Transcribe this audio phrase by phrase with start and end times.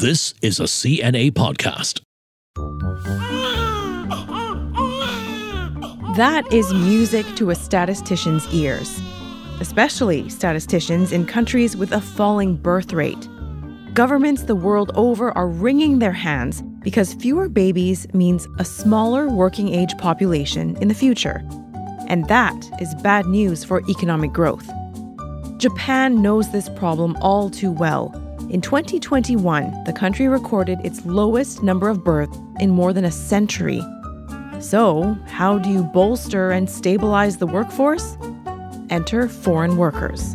[0.00, 2.00] This is a CNA podcast.
[6.16, 8.98] That is music to a statistician's ears,
[9.60, 13.28] especially statisticians in countries with a falling birth rate.
[13.92, 19.68] Governments the world over are wringing their hands because fewer babies means a smaller working
[19.68, 21.46] age population in the future.
[22.08, 24.66] And that is bad news for economic growth.
[25.58, 28.14] Japan knows this problem all too well.
[28.50, 33.80] In 2021, the country recorded its lowest number of births in more than a century.
[34.58, 38.16] So, how do you bolster and stabilize the workforce?
[38.90, 40.34] Enter foreign workers.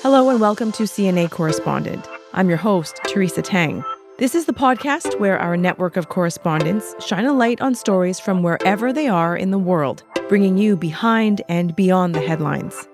[0.00, 2.06] Hello and welcome to CNA Correspondent.
[2.32, 3.82] I'm your host, Teresa Tang.
[4.22, 8.44] This is the podcast where our network of correspondents shine a light on stories from
[8.44, 12.86] wherever they are in the world, bringing you behind and beyond the headlines.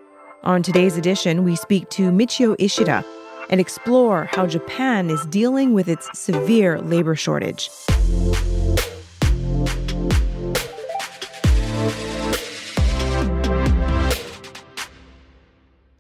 [0.45, 3.05] On today's edition, we speak to Michiyo Ishida
[3.51, 7.69] and explore how Japan is dealing with its severe labor shortage.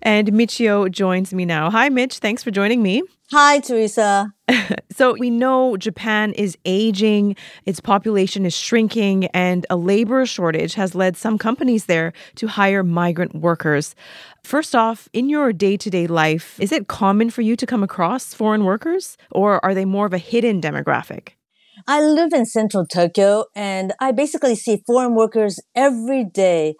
[0.09, 1.69] And Michiyo joins me now.
[1.71, 2.17] Hi, Mitch.
[2.17, 3.03] Thanks for joining me.
[3.31, 4.33] Hi, Teresa.
[4.97, 10.95] so, we know Japan is aging, its population is shrinking, and a labor shortage has
[10.95, 13.95] led some companies there to hire migrant workers.
[14.43, 17.83] First off, in your day to day life, is it common for you to come
[17.83, 21.33] across foreign workers, or are they more of a hidden demographic?
[21.87, 26.75] I live in central Tokyo and I basically see foreign workers every day.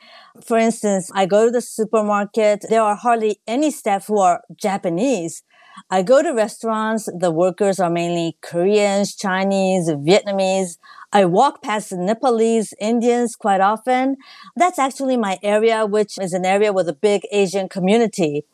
[0.45, 2.65] For instance, I go to the supermarket.
[2.69, 5.43] There are hardly any staff who are Japanese.
[5.91, 7.09] I go to restaurants.
[7.17, 10.77] The workers are mainly Koreans, Chinese, Vietnamese.
[11.11, 14.17] I walk past Nepalese Indians quite often.
[14.57, 18.45] That's actually my area, which is an area with a big Asian community.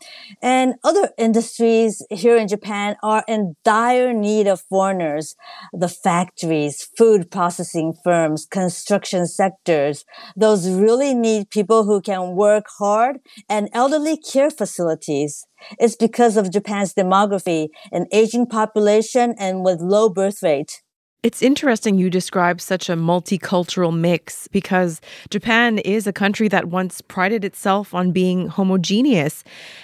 [0.40, 5.34] And other industries here in Japan are in dire need of foreigners.
[5.72, 10.04] The factories, food processing firms, construction sectors,
[10.36, 15.44] those really need people who can work hard and elderly care facilities.
[15.80, 20.83] It's because of Japan's demography, an aging population and with low birth rate.
[21.24, 27.00] It's interesting you describe such a multicultural mix because Japan is a country that once
[27.00, 29.42] prided itself on being homogeneous.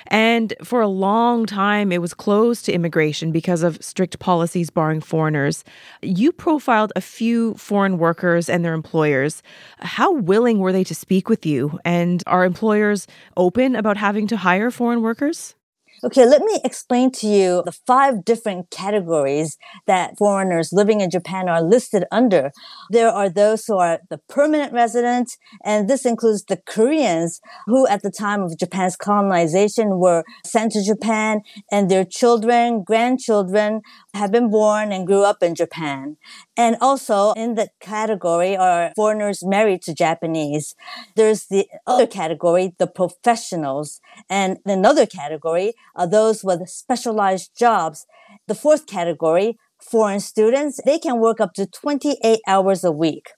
[0.09, 5.01] And for a long time, it was closed to immigration because of strict policies barring
[5.01, 5.65] foreigners.
[6.03, 9.43] You profiled a few foreign workers and their employers.
[9.79, 11.79] How willing were they to speak with you?
[11.87, 13.07] And are employers
[13.39, 15.55] open about having to hire foreign workers?
[16.03, 21.47] Okay, let me explain to you the five different categories that foreigners living in Japan
[21.47, 22.53] are listed under.
[22.89, 28.03] There are those who are the permanent residents, and this includes the Koreans who at
[28.03, 33.83] the time of Japan's colonization were sent to Japan and their children, grandchildren
[34.15, 36.17] have been born and grew up in Japan.
[36.57, 40.75] And also in the category are foreigners married to Japanese.
[41.15, 44.01] There's the other category, the professionals,
[44.31, 48.07] and another category are those with specialized jobs.
[48.49, 53.29] The fourth category, foreign students, they can work up to 28 hours a week.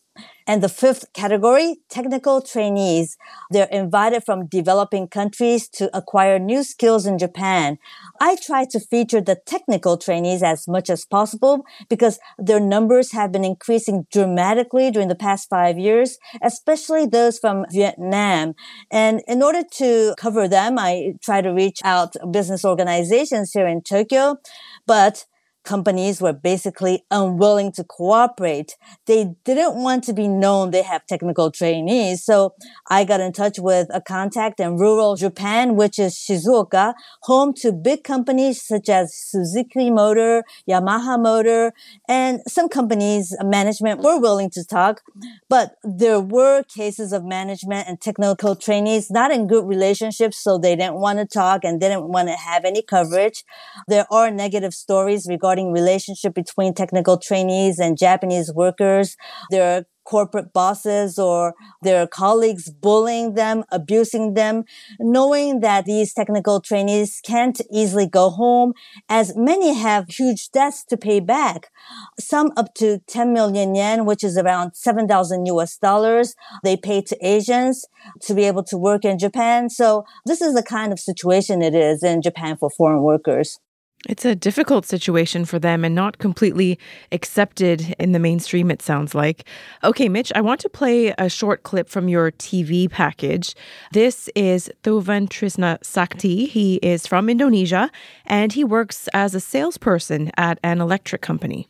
[0.46, 3.16] And the fifth category, technical trainees.
[3.50, 7.78] They're invited from developing countries to acquire new skills in Japan.
[8.20, 13.30] I try to feature the technical trainees as much as possible because their numbers have
[13.30, 18.54] been increasing dramatically during the past five years, especially those from Vietnam.
[18.90, 23.82] And in order to cover them, I try to reach out business organizations here in
[23.82, 24.38] Tokyo.
[24.86, 25.26] But
[25.64, 28.76] companies were basically unwilling to cooperate.
[29.06, 32.24] They didn't want to be known they have technical trainees.
[32.24, 32.54] So
[32.90, 37.72] I got in touch with a contact in rural Japan, which is Shizuoka, home to
[37.72, 41.72] big companies such as Suzuki Motor, Yamaha Motor,
[42.08, 45.02] and some companies management were willing to talk,
[45.48, 50.38] but there were cases of management and technical trainees not in good relationships.
[50.38, 53.44] So they didn't want to talk and didn't want to have any coverage.
[53.88, 59.16] There are negative stories regarding regarding relationship between technical trainees and Japanese workers.
[59.50, 64.64] There are corporate bosses or their colleagues bullying them, abusing them,
[64.98, 68.72] knowing that these technical trainees can't easily go home
[69.08, 71.70] as many have huge debts to pay back.
[72.18, 76.34] Some up to 10 million yen, which is around 7,000 US dollars.
[76.64, 77.86] They pay to Asians
[78.22, 79.68] to be able to work in Japan.
[79.68, 83.60] So this is the kind of situation it is in Japan for foreign workers.
[84.08, 86.78] It's a difficult situation for them and not completely
[87.12, 89.44] accepted in the mainstream, it sounds like.
[89.84, 93.54] Okay, Mitch, I want to play a short clip from your TV package.
[93.92, 96.46] This is Thovan Trisna Sakti.
[96.46, 97.90] He is from Indonesia
[98.26, 101.68] and he works as a salesperson at an electric company.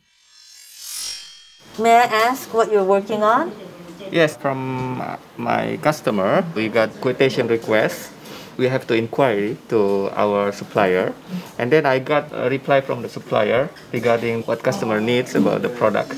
[1.77, 3.51] May I ask what you're working on?
[4.11, 8.11] Yes, from uh, my customer, we got quotation requests
[8.57, 11.13] we have to inquiry to our supplier
[11.57, 15.69] and then i got a reply from the supplier regarding what customer needs about the
[15.69, 16.15] product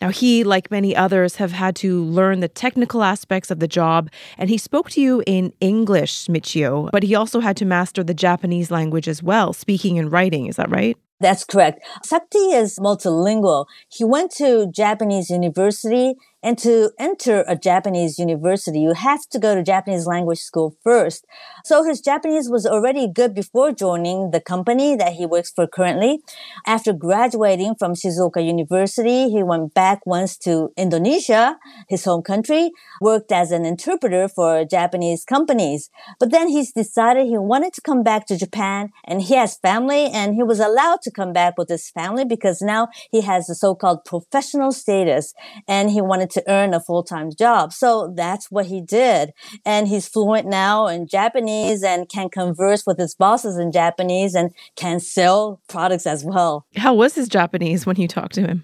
[0.00, 4.10] now, he, like many others, have had to learn the technical aspects of the job,
[4.36, 8.12] and he spoke to you in English, Michiyo, but he also had to master the
[8.12, 10.46] Japanese language as well, speaking and writing.
[10.46, 10.98] Is that right?
[11.20, 11.82] That's correct.
[12.02, 13.64] Sakti is multilingual.
[13.88, 19.54] He went to Japanese university and to enter a Japanese university, you have to go
[19.54, 21.24] to Japanese language school first.
[21.64, 26.20] So his Japanese was already good before joining the company that he works for currently.
[26.66, 31.56] After graduating from Shizuoka University, he went back once to Indonesia,
[31.88, 35.88] his home country, worked as an interpreter for Japanese companies.
[36.20, 40.10] But then he's decided he wanted to come back to Japan and he has family
[40.12, 43.54] and he was allowed to come back with his family because now he has the
[43.54, 45.32] so-called professional status
[45.66, 47.73] and he wanted to earn a full-time job.
[47.73, 49.33] So that's what he did.
[49.65, 54.51] And he's fluent now in Japanese and can converse with his bosses in Japanese and
[54.75, 56.65] can sell products as well.
[56.75, 58.63] How was his Japanese when you talked to him?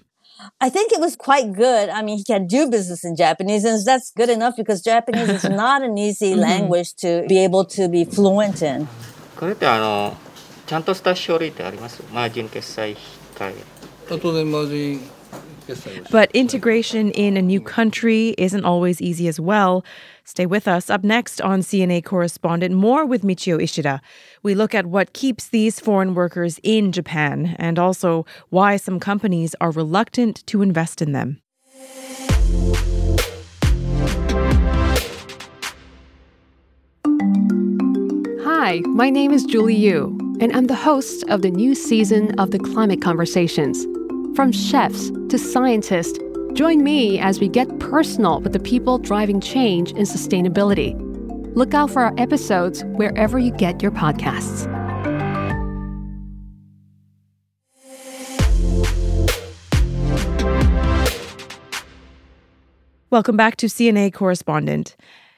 [0.60, 1.88] I think it was quite good.
[1.88, 5.44] I mean, he can do business in Japanese, and that's good enough because Japanese is
[5.44, 6.40] not an easy mm-hmm.
[6.40, 8.86] language to be able to be fluent in.
[9.36, 10.16] これってあの
[10.66, 12.96] ちゃんとした書類ってありますマージン決済
[13.38, 13.52] 会
[14.08, 15.10] 当然マージン
[16.11, 19.83] but integration in a new country isn't always easy as well.
[20.23, 20.89] Stay with us.
[20.89, 24.01] Up next on CNA Correspondent, more with Michiyo Ishida.
[24.43, 29.55] We look at what keeps these foreign workers in Japan and also why some companies
[29.59, 31.41] are reluctant to invest in them.
[38.43, 42.51] Hi, my name is Julie Yu, and I'm the host of the new season of
[42.51, 43.85] the Climate Conversations.
[44.35, 46.17] From chefs to scientists,
[46.53, 50.95] join me as we get personal with the people driving change in sustainability.
[51.53, 54.71] Look out for our episodes wherever you get your podcasts.
[63.09, 64.95] Welcome back to CNA Correspondent.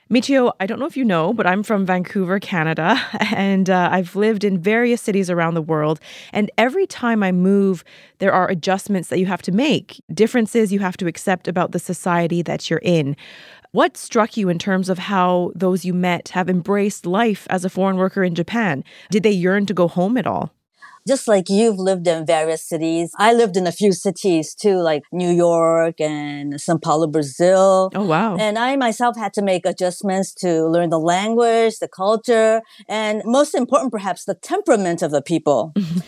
[0.09, 3.01] Michiyo, I don't know if you know, but I'm from Vancouver, Canada,
[3.33, 6.00] and uh, I've lived in various cities around the world.
[6.31, 7.83] And every time I move,
[8.19, 11.79] there are adjustments that you have to make, differences you have to accept about the
[11.79, 13.15] society that you're in.
[13.71, 17.69] What struck you in terms of how those you met have embraced life as a
[17.69, 18.83] foreign worker in Japan?
[19.09, 20.51] Did they yearn to go home at all?
[21.07, 25.03] Just like you've lived in various cities, I lived in a few cities too, like
[25.11, 27.91] New York and Sao Paulo, Brazil.
[27.94, 28.38] Oh, wow.
[28.38, 33.53] And I myself had to make adjustments to learn the language, the culture, and most
[33.53, 35.73] important, perhaps the temperament of the people.
[35.75, 36.00] Mm-hmm.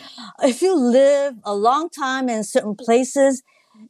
[0.48, 3.42] if you live a long time in certain places,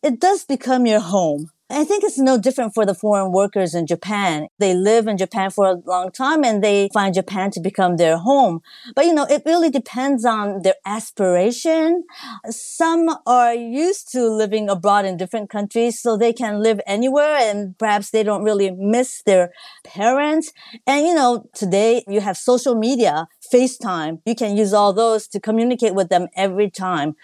[0.03, 1.51] it does become your home.
[1.69, 4.47] I think it's no different for the foreign workers in Japan.
[4.61, 8.19] They live in Japan for a long time and they find Japan to become their
[8.19, 8.61] home.
[8.95, 12.05] But you know, it really depends on their aspiration.
[12.51, 17.77] Some are used to living abroad in different countries, so they can live anywhere and
[17.79, 19.51] perhaps they don't really miss their
[19.85, 20.53] parents.
[20.87, 24.21] And you know, today you have social media, FaceTime.
[24.25, 27.17] You can use all those to communicate with them every time.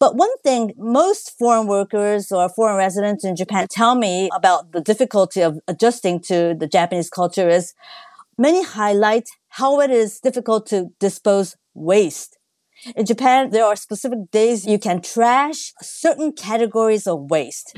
[0.00, 4.80] But one thing most foreign workers or foreign residents in Japan tell me about the
[4.80, 7.74] difficulty of adjusting to the Japanese culture is
[8.36, 12.37] many highlight how it is difficult to dispose waste.
[12.94, 17.76] In Japan, there are specific days you can trash certain categories of waste.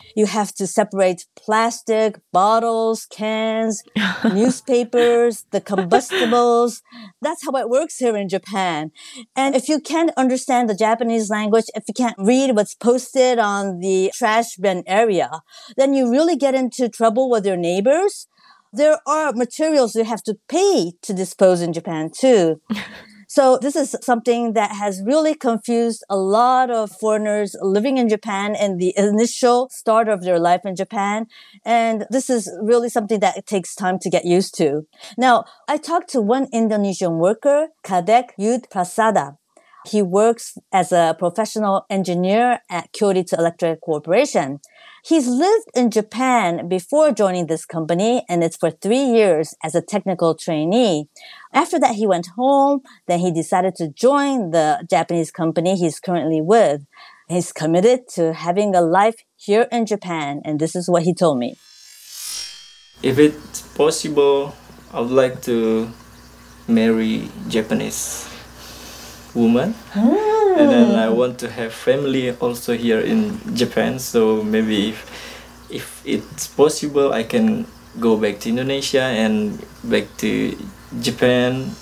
[0.16, 3.82] you have to separate plastic, bottles, cans,
[4.24, 6.82] newspapers, the combustibles.
[7.20, 8.92] That's how it works here in Japan.
[9.34, 13.78] And if you can't understand the Japanese language, if you can't read what's posted on
[13.78, 15.42] the trash bin area,
[15.76, 18.28] then you really get into trouble with your neighbors
[18.74, 22.58] there are materials you have to pay to dispose in Japan too.
[23.32, 28.54] So this is something that has really confused a lot of foreigners living in Japan
[28.54, 31.28] in the initial start of their life in Japan.
[31.64, 34.86] And this is really something that takes time to get used to.
[35.16, 39.38] Now, I talked to one Indonesian worker, Kadek Yud Prasada.
[39.86, 44.60] He works as a professional engineer at Kyoritsu Electric Corporation.
[45.04, 49.82] He's lived in Japan before joining this company, and it's for three years as a
[49.82, 51.08] technical trainee.
[51.52, 52.82] After that, he went home.
[53.08, 56.86] Then he decided to join the Japanese company he's currently with.
[57.28, 61.38] He's committed to having a life here in Japan, and this is what he told
[61.40, 61.56] me.
[63.02, 64.54] If it's possible,
[64.92, 65.90] I would like to
[66.68, 68.28] marry Japanese
[69.34, 70.31] woman mm.
[70.58, 71.16] And then I hmm.
[71.16, 75.08] want to have family also here in Japan so maybe if
[75.70, 77.66] if it's possible I can
[78.00, 80.56] go back to Indonesia and back to
[81.00, 81.72] Japan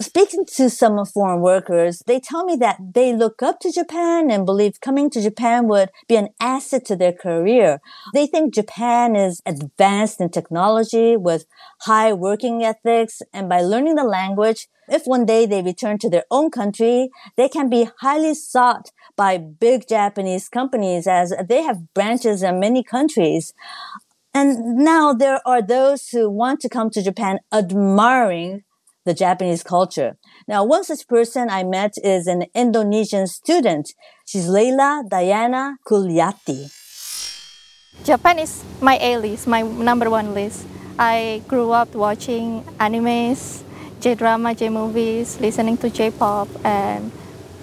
[0.00, 4.46] Speaking to some foreign workers, they tell me that they look up to Japan and
[4.46, 7.80] believe coming to Japan would be an asset to their career.
[8.14, 11.46] They think Japan is advanced in technology with
[11.80, 16.24] high working ethics, and by learning the language, if one day they return to their
[16.30, 22.44] own country, they can be highly sought by big Japanese companies as they have branches
[22.44, 23.52] in many countries.
[24.32, 28.62] And now there are those who want to come to Japan admiring
[29.08, 30.20] the Japanese culture.
[30.46, 33.88] Now, one such person I met is an Indonesian student.
[34.28, 36.68] She's Leila Diana Kuliati.
[38.04, 40.66] Japan is my A list, my number one list.
[40.98, 43.62] I grew up watching animes,
[44.00, 47.10] J drama, J movies, listening to J pop, and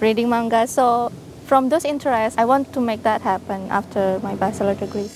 [0.00, 0.66] reading manga.
[0.66, 1.12] So,
[1.46, 5.08] from those interests, I want to make that happen after my bachelor degree.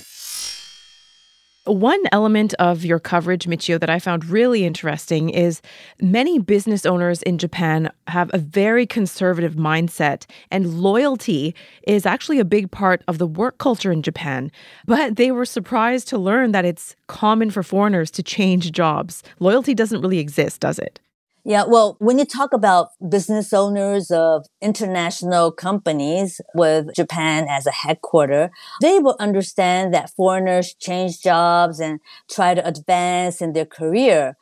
[1.65, 5.61] One element of your coverage, Michiyo, that I found really interesting is
[6.01, 11.53] many business owners in Japan have a very conservative mindset, and loyalty
[11.85, 14.51] is actually a big part of the work culture in Japan.
[14.87, 19.21] But they were surprised to learn that it's common for foreigners to change jobs.
[19.39, 20.99] Loyalty doesn't really exist, does it?
[21.43, 27.71] Yeah, well, when you talk about business owners of international companies with Japan as a
[27.71, 34.37] headquarter, they will understand that foreigners change jobs and try to advance in their career.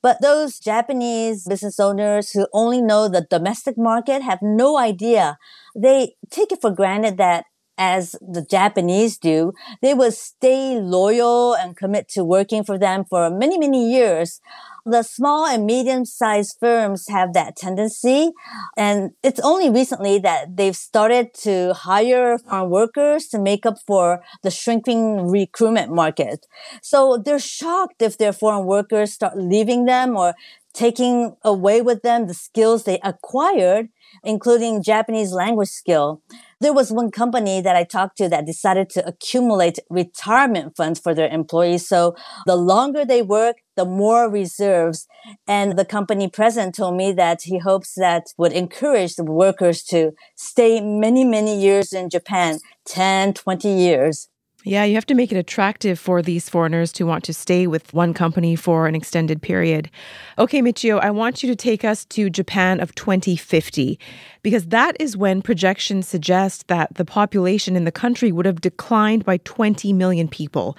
[0.00, 5.38] But those Japanese business owners who only know the domestic market have no idea.
[5.74, 7.46] They take it for granted that
[7.76, 13.28] as the Japanese do, they will stay loyal and commit to working for them for
[13.30, 14.40] many, many years.
[14.86, 18.32] The small and medium sized firms have that tendency.
[18.76, 24.22] And it's only recently that they've started to hire foreign workers to make up for
[24.42, 26.46] the shrinking recruitment market.
[26.82, 30.34] So they're shocked if their foreign workers start leaving them or
[30.74, 33.88] taking away with them the skills they acquired,
[34.22, 36.20] including Japanese language skill.
[36.60, 41.14] There was one company that I talked to that decided to accumulate retirement funds for
[41.14, 41.86] their employees.
[41.88, 45.06] So the longer they work, the more reserves.
[45.46, 50.12] And the company president told me that he hopes that would encourage the workers to
[50.34, 54.28] stay many, many years in Japan, 10, 20 years.
[54.66, 57.92] Yeah, you have to make it attractive for these foreigners to want to stay with
[57.92, 59.90] one company for an extended period.
[60.38, 63.98] Okay, Michiyo, I want you to take us to Japan of 2050
[64.42, 69.26] because that is when projections suggest that the population in the country would have declined
[69.26, 70.78] by 20 million people.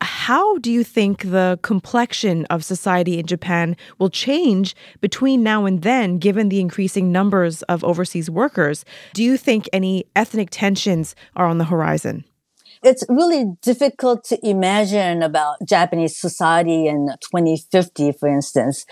[0.00, 5.82] How do you think the complexion of society in Japan will change between now and
[5.82, 8.84] then, given the increasing numbers of overseas workers?
[9.12, 12.24] Do you think any ethnic tensions are on the horizon?
[12.84, 18.84] it's really difficult to imagine about Japanese society in 2050, for instance.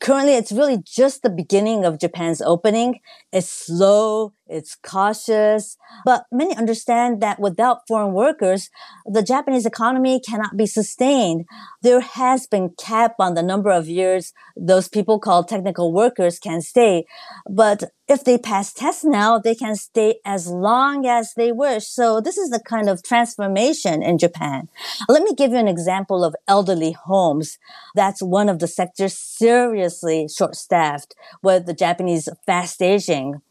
[0.00, 3.00] Currently, it's really just the beginning of Japan's opening.
[3.32, 8.70] It's slow, it's cautious, but many understand that without foreign workers,
[9.06, 11.44] the Japanese economy cannot be sustained.
[11.82, 16.60] There has been cap on the number of years those people called technical workers can
[16.60, 17.06] stay.
[17.48, 21.86] But if they pass tests now, they can stay as long as they wish.
[21.86, 24.68] So this is the kind of transformation in Japan.
[25.08, 27.58] Let me give you an example of elderly homes.
[27.94, 33.42] That's one of the sectors seriously short-staffed with the Japanese fast aging.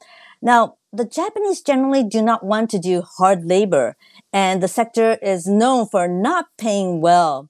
[0.41, 3.95] Now, the Japanese generally do not want to do hard labor,
[4.31, 7.49] and the sector is known for not paying well.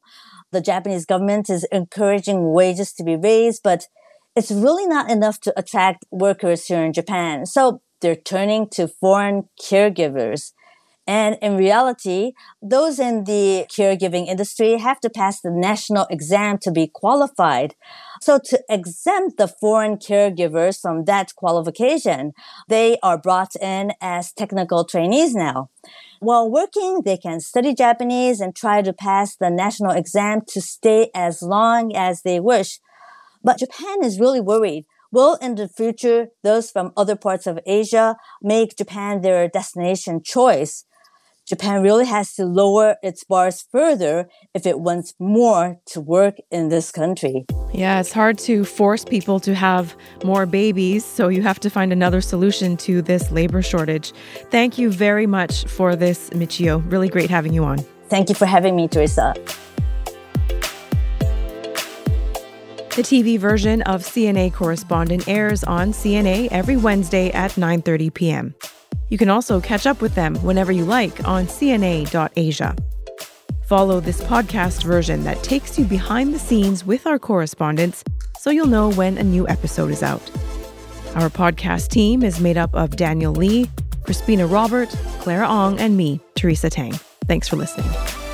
[0.51, 3.87] The Japanese government is encouraging wages to be raised, but
[4.35, 7.45] it's really not enough to attract workers here in Japan.
[7.45, 10.53] So they're turning to foreign caregivers.
[11.07, 16.71] And in reality, those in the caregiving industry have to pass the national exam to
[16.71, 17.75] be qualified.
[18.21, 22.33] So to exempt the foreign caregivers from that qualification,
[22.67, 25.69] they are brought in as technical trainees now.
[26.19, 31.09] While working, they can study Japanese and try to pass the national exam to stay
[31.15, 32.79] as long as they wish.
[33.41, 34.85] But Japan is really worried.
[35.09, 40.83] Will in the future those from other parts of Asia make Japan their destination choice?
[41.47, 46.67] Japan really has to lower its bars further if it wants more to work in
[46.67, 47.45] this country.
[47.73, 51.93] Yeah, it's hard to force people to have more babies, so you have to find
[51.93, 54.11] another solution to this labor shortage.
[54.51, 56.83] Thank you very much for this, Michiyo.
[56.91, 57.77] Really great having you on.
[58.09, 59.33] Thank you for having me, Teresa.
[62.97, 68.55] The TV version of CNA Correspondent airs on CNA every Wednesday at 9:30 p.m.
[69.09, 72.75] You can also catch up with them whenever you like on cna.asia.
[73.65, 78.03] Follow this podcast version that takes you behind the scenes with our correspondents
[78.39, 80.21] so you'll know when a new episode is out.
[81.15, 83.69] Our podcast team is made up of Daniel Lee,
[84.03, 86.93] Crispina Robert, Clara Ong, and me, Teresa Tang.
[87.27, 88.26] Thanks for listening.